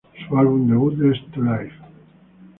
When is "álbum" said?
0.35-0.67